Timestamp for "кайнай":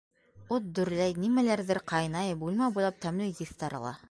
1.93-2.35